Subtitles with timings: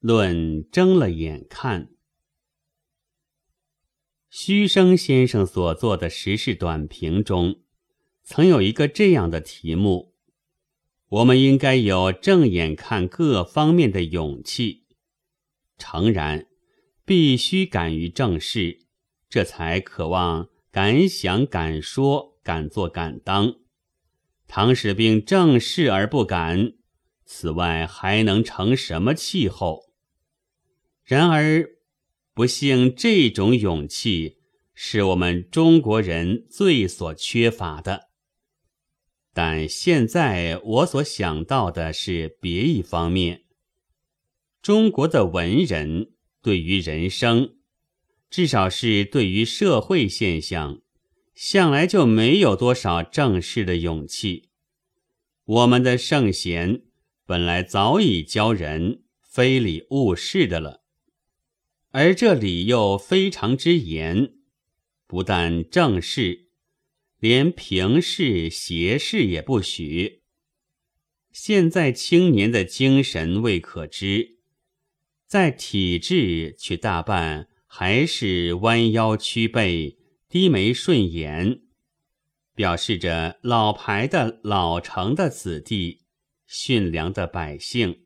[0.00, 1.90] 论睁了眼看。
[4.28, 7.62] 虚生先生所作的时事短评中，
[8.22, 10.14] 曾有一个这样的题目：
[11.08, 14.84] 我们应该有正眼看各方面的勇气。
[15.78, 16.46] 诚然，
[17.04, 18.86] 必须敢于正视，
[19.30, 23.54] 这才渴望敢想敢说敢做敢当。
[24.46, 26.74] 唐使兵正视而不敢，
[27.24, 29.85] 此外还能成什么气候？
[31.06, 31.70] 然而，
[32.34, 34.38] 不幸这种勇气
[34.74, 38.08] 是我们中国人最所缺乏的。
[39.32, 43.44] 但现在我所想到的是别一方面：
[44.60, 46.10] 中国的文人
[46.42, 47.54] 对于人生，
[48.28, 50.80] 至少是对于社会现象。
[51.36, 54.48] 向来就没有多少正视的勇气。
[55.44, 56.82] 我们的圣贤
[57.26, 60.82] 本来早已教人非礼勿视的了，
[61.98, 64.34] 而这礼又非常之严，
[65.06, 66.50] 不但正视，
[67.18, 70.20] 连平视、斜视也不许。
[71.32, 74.36] 现在青年的精神未可知，
[75.26, 79.96] 在体制却大半还是弯腰屈背。
[80.28, 81.62] 低眉顺眼，
[82.54, 86.02] 表示着老牌的老成的子弟，
[86.46, 88.02] 驯良的百姓。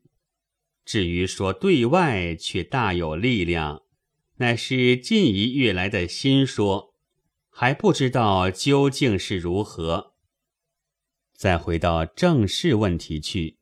[0.83, 3.80] 至于说对外，却大有力量，
[4.41, 6.95] 乃是近一月来的新说，
[7.51, 10.15] 还不知道究竟是如何。
[11.35, 13.59] 再回到正事问题去，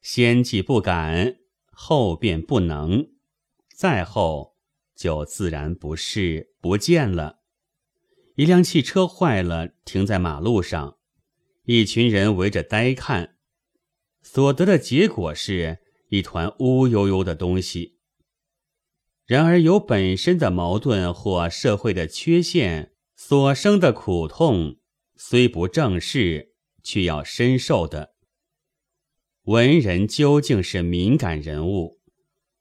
[0.00, 1.38] 先既不敢，
[1.72, 3.08] 后便不能，
[3.74, 4.54] 再后
[4.94, 7.40] 就自然不是不见了。
[8.36, 10.98] 一辆汽车坏了，停在马路上，
[11.64, 13.34] 一群人围着呆看，
[14.22, 15.80] 所得的结果是
[16.10, 17.98] 一团乌悠悠的东西。
[19.26, 24.76] 然而有本身的矛盾或社会的缺陷所生的苦痛，
[25.14, 28.14] 虽不正视，却要深受的。
[29.44, 32.00] 文人究竟是敏感人物，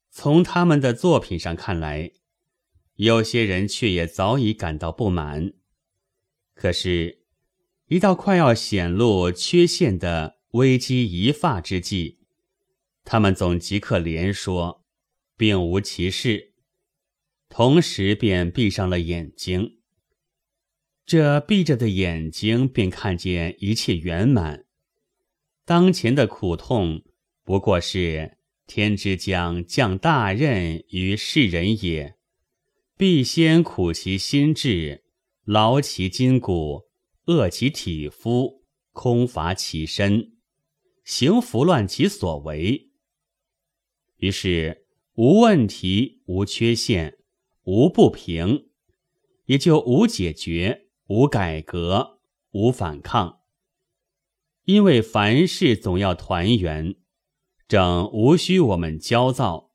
[0.10, 2.12] 从他们的作品上看来，
[2.96, 5.54] 有些人却也早已感到不满。
[6.54, 7.24] 可是，
[7.88, 12.20] 一到快要显露缺陷的危机一发之际，
[13.04, 14.86] 他们总即刻连说，
[15.36, 16.51] 并无其事，
[17.52, 19.78] 同时便闭上了眼睛。
[21.06, 24.66] 这闭着的眼睛便看见一切圆满。
[25.66, 27.04] 当前的苦痛
[27.44, 32.16] 不过是天之将降大任于世人也，
[32.98, 35.04] 必先苦其心志。
[35.44, 36.84] 劳其筋骨，
[37.26, 38.64] 饿其体肤，
[38.94, 40.34] 空乏其身，
[41.04, 42.92] 行拂乱其所为。
[44.18, 44.86] 于是
[45.16, 47.18] 无问题，无缺陷，
[47.64, 48.70] 无不平，
[49.46, 52.20] 也就无解决，无改革，
[52.52, 53.42] 无反抗。
[54.66, 56.96] 因为凡事总要团圆，
[57.68, 59.72] 正无需我们焦躁，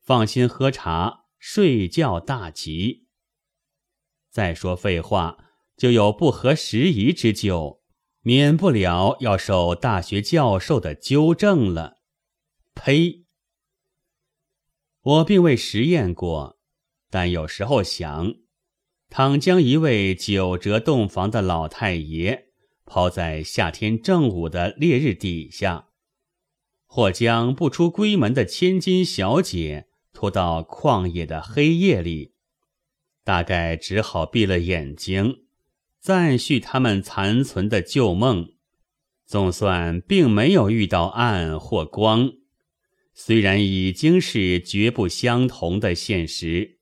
[0.00, 3.08] 放心喝茶睡觉，大吉。
[4.30, 5.44] 再说废话，
[5.76, 7.82] 就有不合时宜之咎，
[8.20, 11.98] 免不了要受大学教授的纠正了。
[12.74, 13.24] 呸！
[15.00, 16.58] 我并未实验过，
[17.14, 18.34] 但有时候想，
[19.08, 22.46] 倘将一位九折洞房的老太爷
[22.84, 25.90] 抛在夏天正午的烈日底下，
[26.86, 32.34] 或将不出闺门的千金小姐拖到旷野的黑夜里。
[33.22, 35.44] 大概只好闭了眼睛，
[36.00, 38.54] 赞叙他们残存的旧梦。
[39.24, 42.32] 总算并没有遇到暗或光，
[43.12, 46.73] 虽然已经是绝不相同的现实。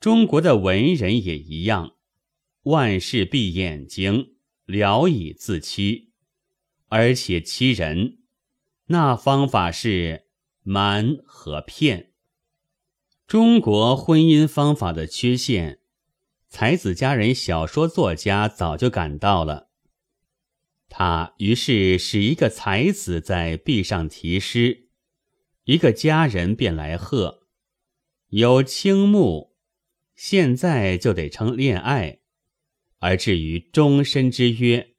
[0.00, 1.96] 中国的文人也一样，
[2.62, 4.32] 万事闭眼睛，
[4.64, 6.14] 聊以自欺，
[6.88, 8.20] 而且欺人，
[8.86, 10.24] 那方法是
[10.62, 12.12] 瞒和骗。
[13.26, 15.80] 中国婚姻方法的缺陷，
[16.48, 19.68] 才子佳人小说作家早就感到了。
[20.88, 24.88] 他于是使一个才子在壁上题诗，
[25.64, 27.46] 一个佳人便来贺。
[28.28, 29.49] 有青木，
[30.22, 32.18] 现在就得称恋爱，
[32.98, 34.90] 而至于终身之约，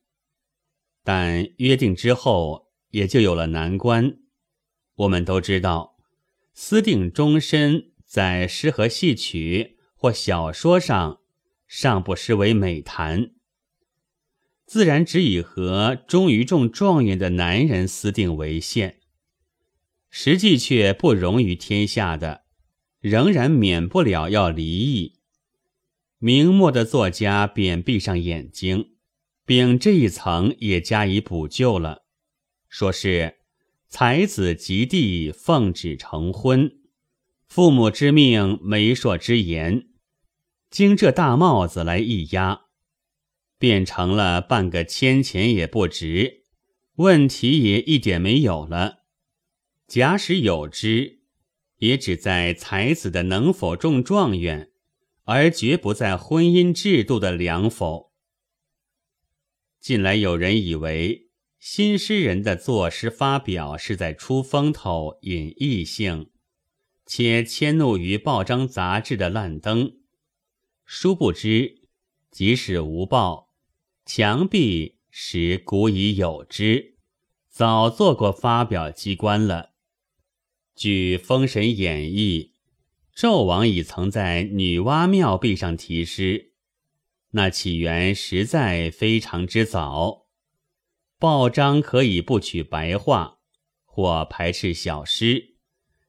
[1.04, 4.18] 但约定之后也就有了难关。
[4.96, 6.00] 我们都知道，
[6.56, 7.92] 私定终身。
[8.04, 11.22] 在诗和戏曲或小说上，
[11.68, 13.36] 尚不失为美谈。
[14.66, 19.00] 自然只以和忠于中状元的男人私定为限。
[20.10, 22.41] 实际却不容于天下的，
[23.01, 25.19] 仍然免不了要离异。
[26.19, 28.92] 明末的作家便闭上眼睛，
[29.45, 32.03] 并这一层也加以补救了，
[32.69, 33.39] 说是
[33.89, 36.71] 才子及第奉旨成婚，
[37.48, 39.88] 父母之命，媒妁之言，
[40.69, 42.62] 经这大帽子来一压，
[43.57, 46.44] 变成了半个千钱也不值，
[46.98, 49.00] 问题也一点没有了。
[49.88, 51.21] 假使有之，
[51.81, 54.69] 也只在才子的能否中状元，
[55.24, 58.12] 而绝不在婚姻制度的良否。
[59.80, 66.30] 近来有人以为新诗人的作诗发表是在出风头、引异性，
[67.07, 69.98] 且迁怒于报章杂志的烂登，
[70.86, 71.81] 殊不知，
[72.30, 73.50] 即使无报，
[74.06, 76.98] 墙壁实古已有之，
[77.50, 79.71] 早做过发表机关了。
[80.81, 82.54] 据《封神演义》，
[83.16, 86.54] 纣王已曾在女娲庙壁上题诗，
[87.33, 90.25] 那起源实在非常之早。
[91.19, 93.38] 报章可以不取白话，
[93.86, 95.57] 或排斥小诗，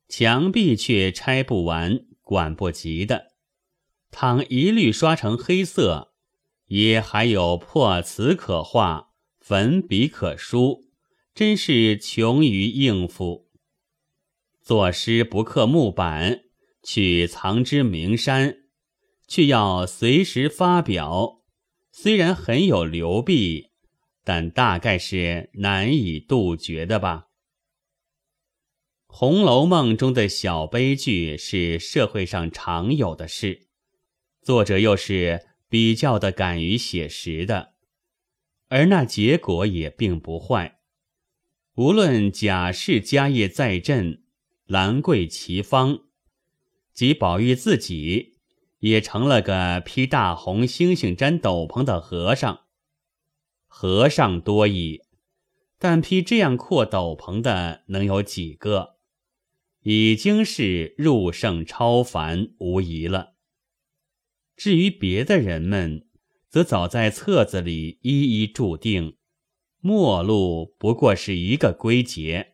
[0.09, 3.33] 墙壁却拆不完、管不及的。
[4.11, 6.15] 倘一律刷成黑色，
[6.69, 10.87] 也还有破词可画、粉笔可书，
[11.35, 13.42] 真是穷于应付。
[14.63, 16.45] 作诗不刻木板，
[16.85, 18.59] 去藏之名山，
[19.27, 21.43] 却要随时发表。
[21.91, 23.73] 虽然很有流弊，
[24.23, 27.27] 但大概是难以杜绝的吧。
[29.15, 33.67] 《红楼梦》中的小悲剧是社会上常有的事，
[34.43, 37.75] 作者又是比较的敢于写实的，
[38.69, 40.79] 而那结果也并不坏。
[41.75, 44.22] 无论贾氏家业在振。
[44.73, 45.99] 兰桂齐芳，
[46.95, 48.37] 即宝玉自己
[48.79, 52.61] 也成了个披大红猩猩毡斗篷的和尚。
[53.67, 55.03] 和尚多矣，
[55.79, 58.97] 但披这样阔斗篷的能有几个？
[59.83, 63.35] 已经是入圣超凡无疑了。
[64.57, 66.07] 至于别的人们，
[66.49, 69.19] 则早在册子里一一注定，
[69.81, 72.52] 末路不过是一个归结。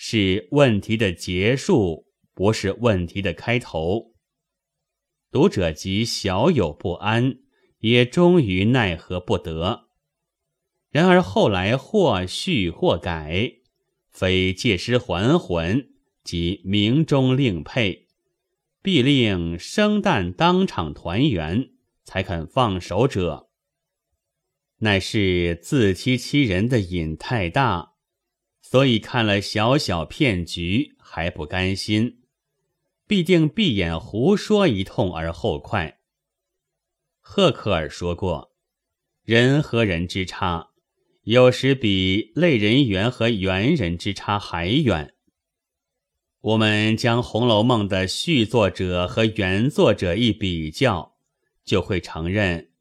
[0.00, 4.14] 是问题的结束，不是问题的开头。
[5.32, 7.40] 读者即小有不安，
[7.80, 9.88] 也终于奈何不得。
[10.90, 13.54] 然而后来或续或改，
[14.08, 15.90] 非借尸还魂，
[16.22, 18.06] 即明中另配，
[18.80, 21.70] 必令生旦当场团圆，
[22.04, 23.50] 才肯放手者，
[24.76, 27.94] 乃是自欺欺人的瘾太大。
[28.70, 32.18] 所以看了小小骗局还不甘心，
[33.06, 36.00] 必定闭眼胡说一通而后快。
[37.18, 38.52] 赫克尔说过，
[39.24, 40.68] 人和人之差，
[41.22, 45.14] 有时比类人猿和猿人之差还远。
[46.42, 51.16] 我们将《红楼梦》的续作者和原作者一比较，
[51.64, 52.72] 就会承认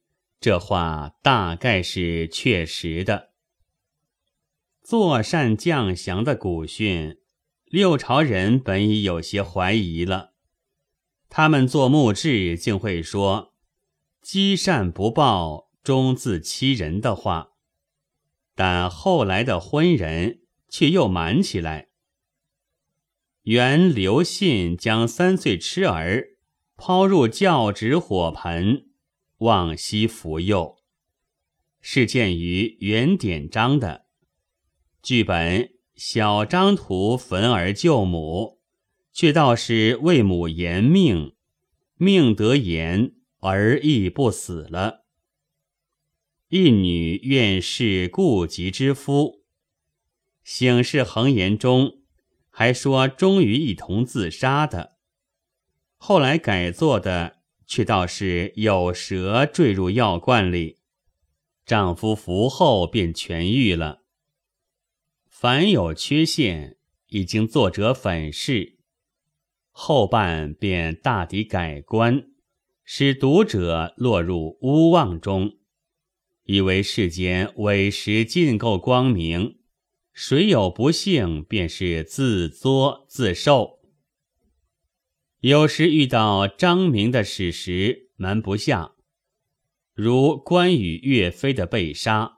[0.41, 3.26] 这话大概是确实的。
[4.87, 7.17] 坐善降祥的古训，
[7.65, 10.31] 六朝人本已有些怀疑了。
[11.27, 13.53] 他们做墓志竟会说
[14.23, 17.49] “积善不报，终自欺人”的话，
[18.55, 21.89] 但后来的昏人却又瞒起来。
[23.41, 26.37] 原刘信将三岁痴儿
[26.77, 28.85] 抛入教职火盆，
[29.39, 30.77] 望西服幼，
[31.81, 34.06] 是见于原典章的。
[35.07, 38.59] 剧本小张图焚而救母，
[39.13, 41.33] 却道是为母延命，
[41.95, 45.05] 命得延，儿亦不死了。
[46.49, 49.45] 一女愿是顾及之夫，
[50.43, 52.01] 醒世恒言中
[52.49, 54.97] 还说终于一同自杀的。
[55.95, 60.79] 后来改作的却道是有蛇坠入药罐里，
[61.65, 64.03] 丈夫服后便痊愈了。
[65.39, 66.77] 凡有缺陷，
[67.09, 68.79] 已经作者粉饰，
[69.69, 72.31] 后半便大抵改观，
[72.83, 75.59] 使读者落入乌妄中，
[76.45, 79.59] 以为世间委实尽够光明，
[80.11, 83.79] 谁有不幸，便是自作自受。
[85.41, 88.95] 有时遇到张明的史实，瞒不下，
[89.93, 92.36] 如关羽、岳飞的被杀。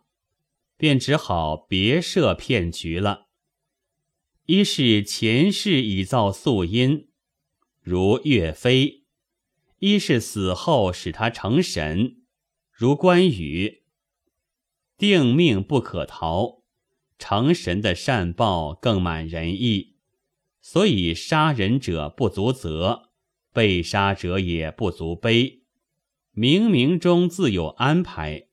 [0.80, 3.28] 便只好别设骗局了。
[4.46, 7.10] 一是前世已造素因，
[7.82, 9.04] 如岳飞；
[9.80, 12.22] 一是死后使他成神，
[12.72, 13.84] 如关羽。
[14.98, 16.64] 定命不可逃，
[17.18, 19.98] 成神的善报更满人意，
[20.62, 23.10] 所以杀人者不足责，
[23.52, 25.64] 被杀者也不足悲。
[26.34, 28.49] 冥冥中自有安排，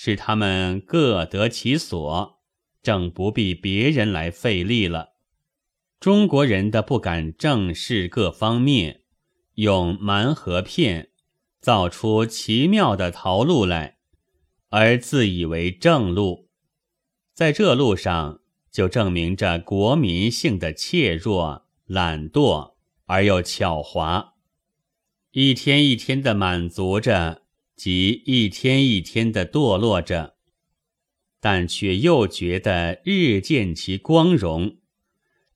[0.00, 2.38] 使他们各得其所，
[2.80, 5.14] 正不必别人来费力了。
[5.98, 9.02] 中国人的不敢正视各方面，
[9.54, 11.10] 用蛮和骗
[11.60, 13.98] 造出奇妙的逃路来，
[14.68, 16.48] 而自以为正路，
[17.34, 18.40] 在这路上
[18.70, 22.74] 就证明着国民性的怯弱、懒惰
[23.06, 24.28] 而又狡猾，
[25.32, 27.42] 一天一天的满足着，
[27.78, 30.34] 即一天一天的堕落着，
[31.38, 34.78] 但却又觉得日渐其光荣。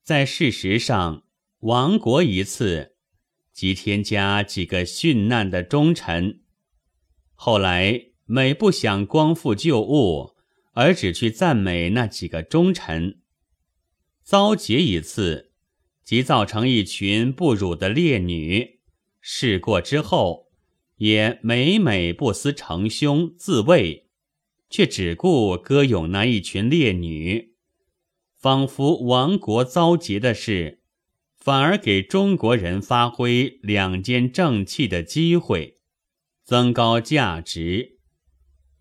[0.01, 1.25] 在事实上，
[1.59, 2.95] 亡国一次，
[3.51, 6.39] 即添加几个殉难的忠臣；
[7.33, 10.31] 后来每不想光复旧物，
[10.71, 13.19] 而只去赞美那几个忠臣，
[14.23, 15.51] 遭劫一次，
[16.05, 18.79] 即造成一群不辱的烈女。
[19.19, 20.52] 事过之后，
[20.97, 24.09] 也每每不思成凶自卫，
[24.69, 27.53] 却只顾歌咏那一群烈女。
[28.35, 30.81] 仿佛亡国遭劫的事，
[31.37, 35.77] 反而给中国人发挥两肩正气的机会，
[36.43, 37.99] 增高价值。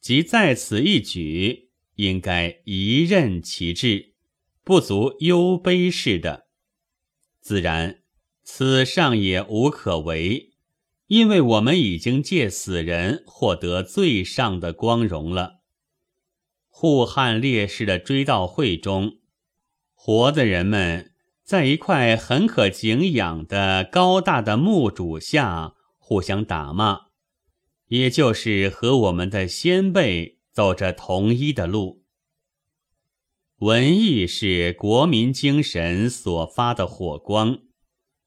[0.00, 4.14] 即在此一举，应该一任其志，
[4.64, 6.47] 不足忧悲似的。
[7.40, 8.02] 自然，
[8.42, 10.51] 此上也无可为，
[11.12, 15.61] 因为我们已经借死人获得最上的光荣了。
[16.71, 19.19] 护汉烈士的追悼会中。
[19.92, 21.12] 活的人们
[21.45, 27.00] 在一块很可敬仰的高大的墓主下互相打骂，
[27.88, 32.07] 也就是和我们的先辈走着同一的路。
[33.59, 37.59] 文艺是国民精神所发的火光，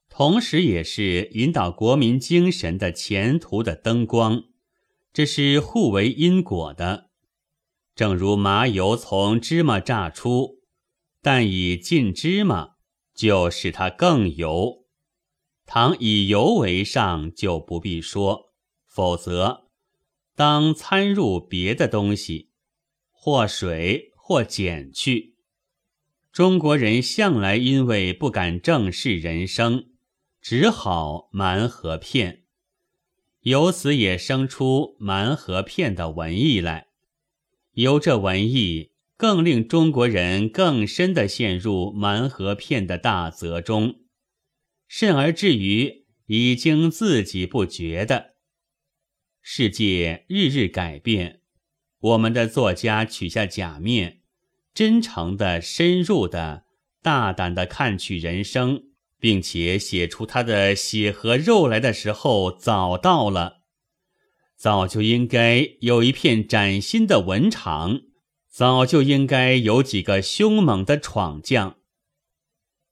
[0.09, 4.43] 同时也是引导国民精神的前途的灯光，
[5.12, 7.09] 这是互为因果的。
[7.95, 10.55] 正如麻油从芝麻榨出。
[11.21, 12.75] 但以浸芝麻，
[13.15, 14.85] 就使它更油；
[15.65, 18.53] 倘以油为上，就不必说。
[18.85, 19.65] 否则，
[20.35, 22.51] 当掺入别的东西，
[23.09, 25.33] 或水，或减去。
[26.31, 29.85] 中国人向来因为不敢正视人生，
[30.48, 32.44] 只好蛮和骗，
[33.40, 36.90] 由此也生出蛮和骗的文艺来。
[37.72, 38.92] 由这文艺。
[39.18, 44.02] 更令中国人更深地陷入蛮和骗的大泽中，
[44.88, 48.36] 甚而至于已经自己不觉的。
[49.42, 51.40] 世界日日改变，
[52.02, 54.20] 我们的作家取下假面，
[54.74, 56.66] 真诚的、深入的、
[57.02, 58.85] 大胆的看取人生，
[59.19, 63.62] 并且写出他的血和肉来的时候，早到了，
[64.55, 68.01] 早就应该有一片崭新的文场。
[68.48, 71.75] 早就应该有几个凶猛的闯将。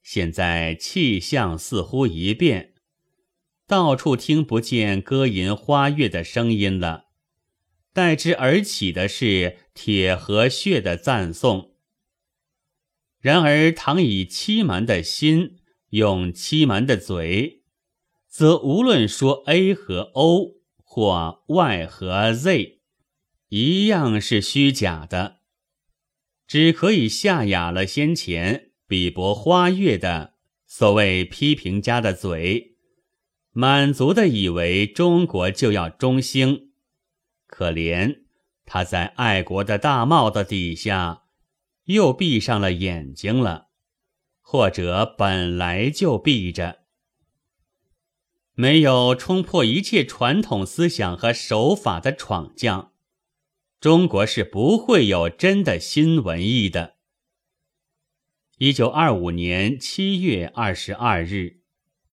[0.01, 2.73] 现在气象似乎一变，
[3.65, 7.05] 到处听不见歌吟花月的声音了，
[7.93, 11.77] 代之而起的是铁和血的赞颂。
[13.21, 15.59] 然而，倘以欺瞒的心
[15.93, 17.61] 用欺瞒的嘴，
[18.27, 22.79] 则无论说 A 和 O 或 Y 和 Z，
[23.49, 25.41] 一样是虚假的。
[26.47, 30.33] 只可以下哑了先前比驳花月的
[30.65, 32.75] 所谓批评家的嘴，
[33.51, 36.71] 满足的以为中国就要中兴。
[37.45, 38.23] 可怜
[38.65, 41.25] 他在爱国的大帽子底下
[41.83, 43.67] 又闭上了眼睛了，
[44.43, 46.83] 或者本来就闭着。
[48.53, 52.91] 没有冲破一切传统思想和手法的闯将。
[53.79, 56.97] 中国是不会有真的新文艺的。
[58.59, 61.62] 一九二五年七月二十二日。